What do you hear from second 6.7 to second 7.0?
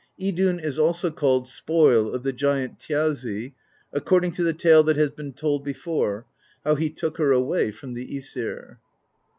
he